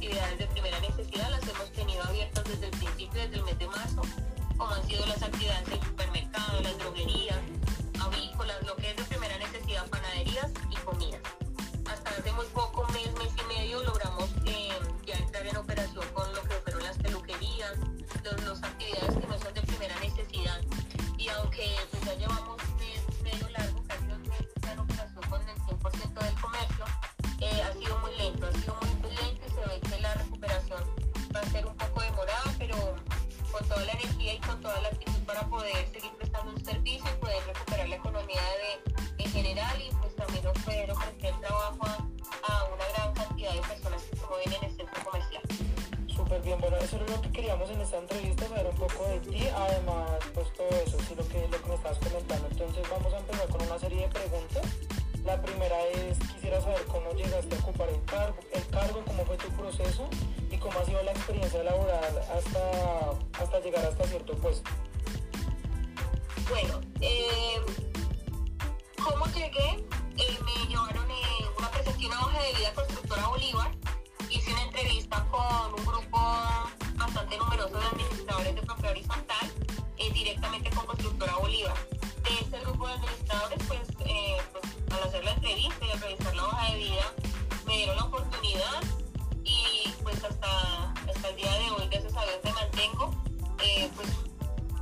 [0.00, 3.66] actividades de primera necesidad las hemos tenido abiertas desde el principio, desde el mes de
[3.66, 4.02] marzo,
[4.56, 7.36] como han sido las actividades del supermercado, las droguerías,
[63.60, 64.70] llegar hasta cierto puesto?
[66.48, 67.60] Bueno, eh,
[69.02, 69.84] ¿cómo llegué?
[70.16, 73.70] Eh, me llevaron eh, una presentación una hoja de vida constructora Bolívar.
[74.30, 76.18] Hice una entrevista con un grupo
[76.94, 79.50] bastante numeroso de administradores de propiedad horizontal
[79.98, 81.76] eh, directamente con constructora Bolívar.
[82.24, 86.34] De este grupo de administradores, pues, eh, pues, al hacer la entrevista y al revisar
[86.34, 87.14] la hoja de vida,
[87.66, 88.82] me dieron la oportunidad
[89.44, 93.19] y pues hasta, hasta el día de hoy, gracias a Dios, me mantengo
[93.62, 94.08] eh, pues,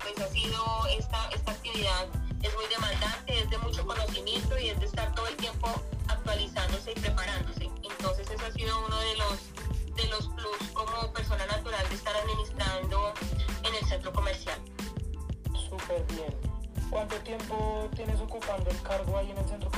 [0.00, 2.06] pues ha sido esta, esta actividad,
[2.42, 5.68] es muy demandante, es de mucho conocimiento y es de estar todo el tiempo
[6.08, 7.70] actualizándose y preparándose.
[7.82, 12.16] Entonces eso ha sido uno de los, de los plus como persona natural de estar
[12.16, 13.12] administrando
[13.64, 14.58] en el centro comercial.
[15.68, 16.34] Súper bien.
[16.90, 19.69] ¿Cuánto tiempo tienes ocupando el cargo ahí en el centro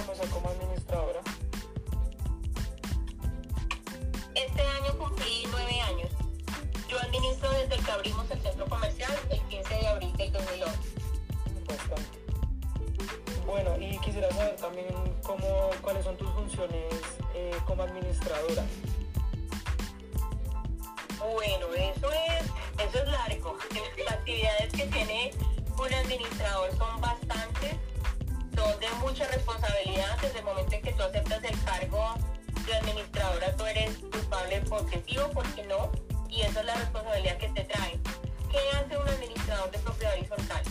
[29.13, 30.17] mucha responsabilidad.
[30.23, 32.15] Desde el momento en que tú aceptas el cargo
[32.65, 35.93] de administradora, tú eres culpable porque sí o porque no,
[36.31, 38.01] y esa es la responsabilidad que te trae.
[38.51, 40.63] ¿Qué hace un administrador de propiedad horizontal?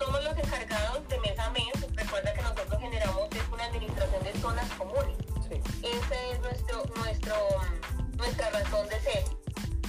[0.00, 1.72] Somos los encargados de mes a mes.
[1.94, 5.16] Recuerda que nosotros generamos es una administración de zonas comunes.
[5.82, 7.36] Esa es nuestro, nuestro,
[8.16, 9.24] nuestra razón de ser.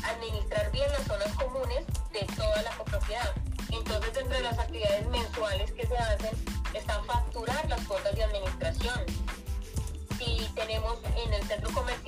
[0.03, 1.83] Administrar bien las zonas comunes
[2.13, 3.33] de toda la copropiedad.
[3.71, 9.00] Entonces, entre las actividades mensuales que se hacen, están facturar las cuotas de administración.
[10.18, 12.06] Si tenemos en el centro comercial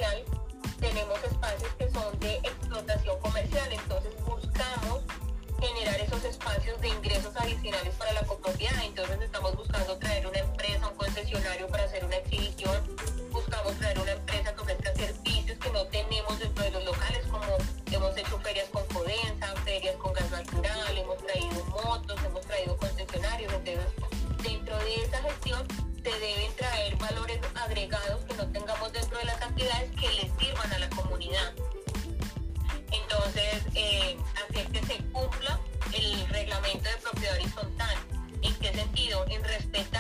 [39.30, 39.99] En respetar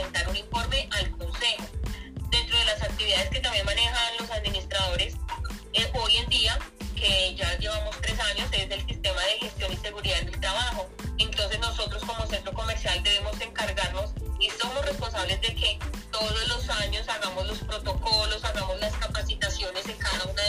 [0.00, 1.64] presentar un informe al Consejo.
[2.30, 5.14] Dentro de las actividades que también manejan los administradores,
[5.74, 6.58] eh, hoy en día,
[6.96, 10.88] que ya llevamos tres años, es el sistema de gestión y seguridad del trabajo.
[11.18, 15.78] Entonces nosotros como centro comercial debemos encargarnos y somos responsables de que
[16.10, 20.39] todos los años hagamos los protocolos, hagamos las capacitaciones en cada una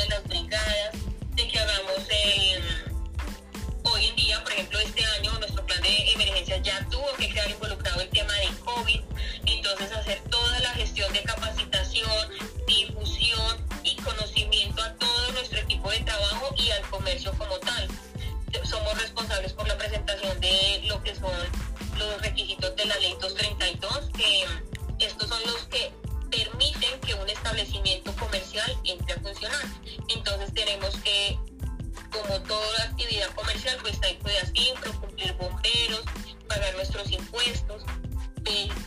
[17.01, 17.87] comercio como tal.
[18.63, 21.31] Somos responsables por la presentación de lo que son
[21.97, 24.45] los requisitos de la ley 232, que
[24.99, 25.91] estos son los que
[26.29, 29.65] permiten que un establecimiento comercial entre a funcionar.
[30.09, 31.39] Entonces tenemos que,
[32.11, 34.19] como toda actividad comercial, pues hay
[34.53, 36.03] siempre cumplir bomberos,
[36.47, 37.81] pagar nuestros impuestos,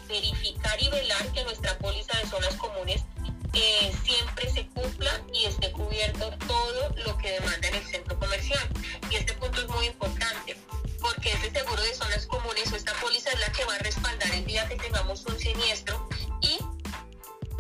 [0.08, 3.02] verificar y velar que nuestra póliza de zonas comunes
[4.04, 8.68] siempre se cumpla y esté cubierto todo lo que demanda en el centro comercial.
[9.10, 10.56] Y este punto es muy importante
[11.00, 14.30] porque ese seguro de zonas comunes o esta póliza es la que va a respaldar
[14.34, 16.08] el día que tengamos un siniestro
[16.40, 16.58] y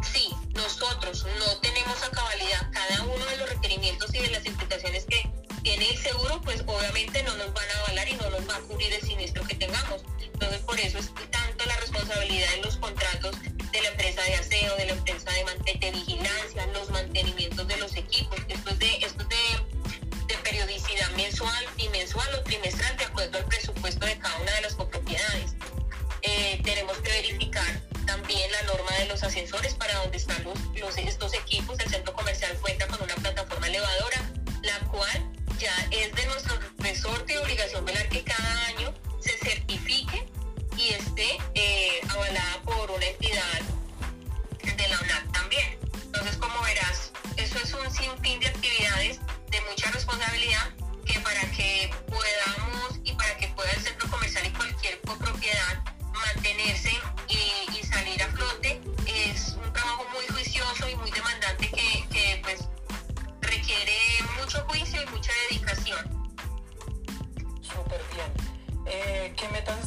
[0.02, 5.04] si nosotros no tenemos a cabalidad cada uno de los requerimientos y de las implicaciones
[5.04, 5.30] que
[5.62, 8.60] tiene el seguro, pues obviamente no nos van a avalar y no nos va a
[8.60, 10.02] cubrir el siniestro que tengamos.
[10.20, 13.36] Entonces por eso es tanto la responsabilidad en los contratos
[13.74, 17.96] de la empresa de aseo, de la empresa de, de vigilancia, los mantenimientos de los
[17.96, 18.38] equipos.
[18.48, 23.44] Esto es de, esto es de, de periodicidad mensual, bimensual o trimestral de acuerdo al
[23.46, 25.54] presupuesto de cada una de las copropiedades.
[26.22, 31.34] Eh, tenemos que verificar también la norma de los ascensores para donde están los, estos
[31.34, 31.78] equipos.
[31.80, 33.00] El centro comercial cuenta con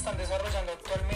[0.08, 1.07] están desarrollando actualmente,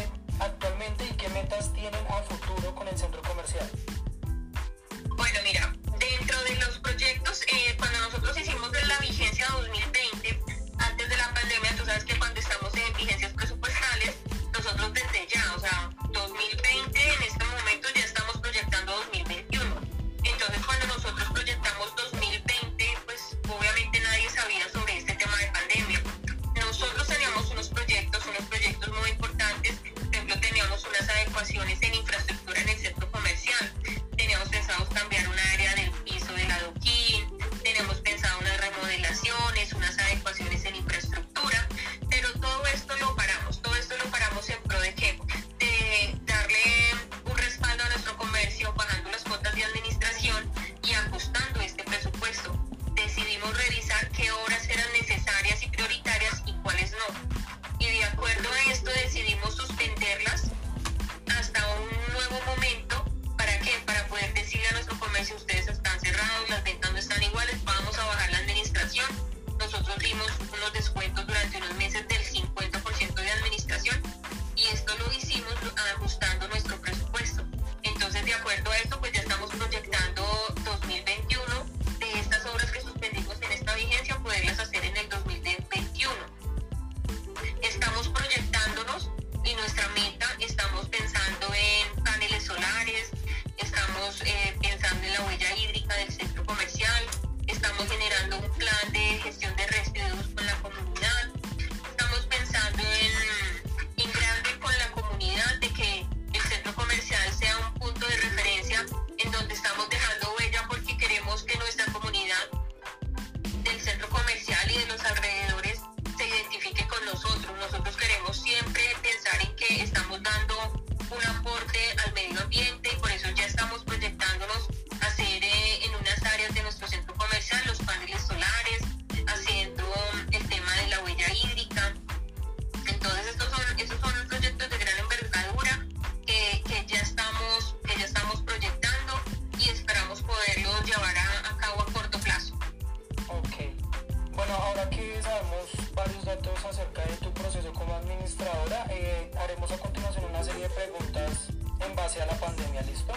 [145.96, 148.86] varios datos acerca de tu proceso como administradora.
[148.90, 151.50] Eh, haremos a continuación una serie de preguntas
[151.80, 153.14] en base a la pandemia, ¿listo?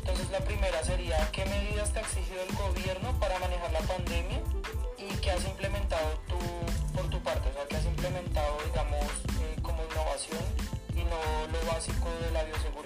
[0.00, 4.40] Entonces la primera sería, ¿qué medidas te ha exigido el gobierno para manejar la pandemia
[4.96, 6.38] y qué has implementado tú
[6.94, 7.50] por tu parte?
[7.50, 9.04] O sea, ¿qué has implementado, digamos,
[9.42, 10.42] eh, como innovación
[10.94, 11.20] y no
[11.52, 12.77] lo básico de la bioseguridad?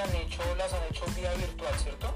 [0.00, 2.14] han hecho las han hecho vía virtual, ¿cierto?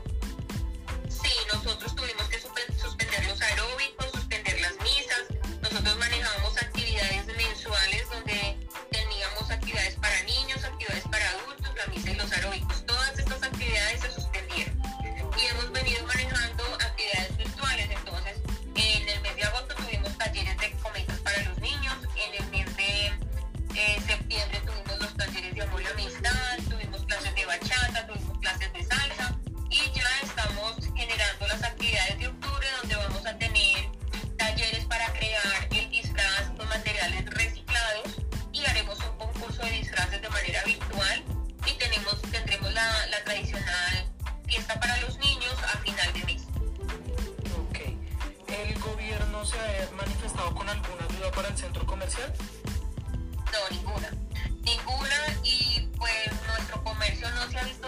[44.54, 46.42] fiesta para los niños a final de mes.
[47.58, 47.78] Ok.
[48.46, 52.32] ¿El gobierno se ha manifestado con alguna ayuda para el centro comercial?
[53.52, 54.10] No, ninguna.
[54.62, 57.83] Ninguna y pues nuestro comercio no se ha visto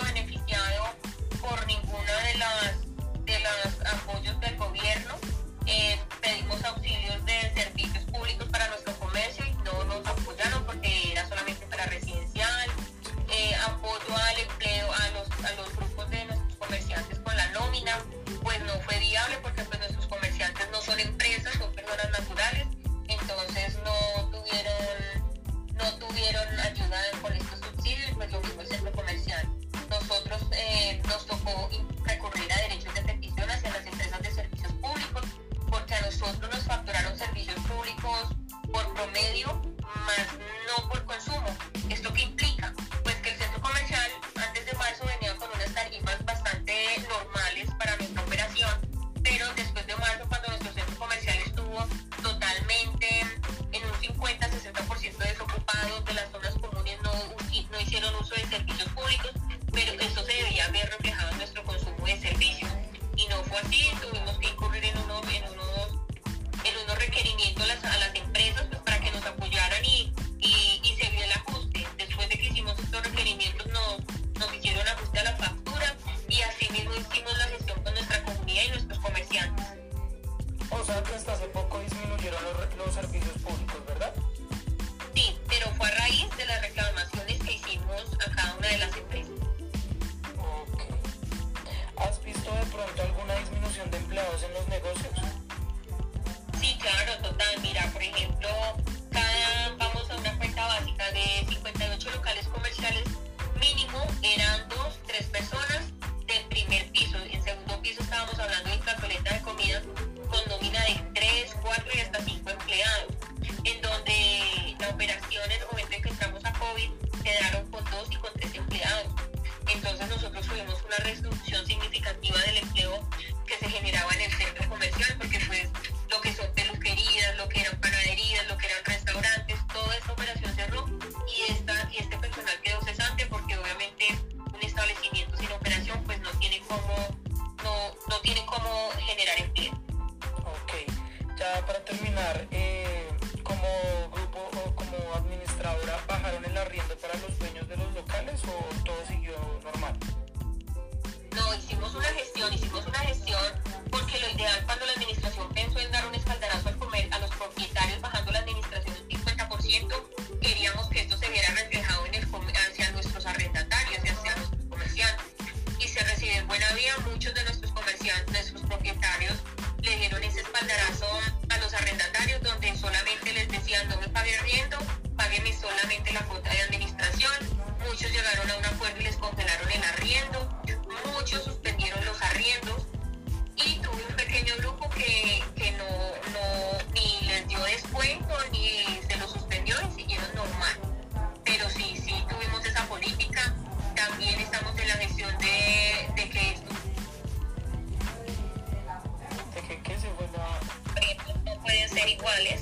[201.97, 202.61] ser iguales.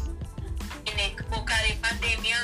[0.86, 2.38] En época de pandemia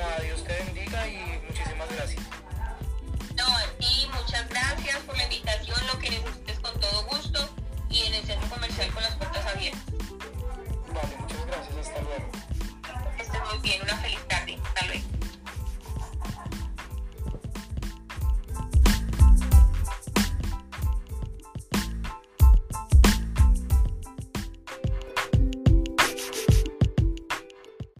[0.00, 0.39] pues